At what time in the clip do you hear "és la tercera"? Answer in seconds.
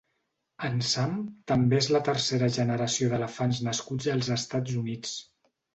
1.81-2.49